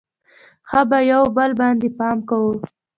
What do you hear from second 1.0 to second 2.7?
یو بل باندې پام کوو.